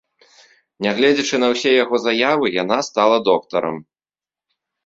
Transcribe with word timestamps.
Нягледзячы 0.85 1.35
на 1.43 1.47
ўсе 1.53 1.75
яго 1.83 1.95
заявы, 2.05 2.45
яна 2.63 2.77
стала 2.89 3.17
доктарам. 3.29 3.77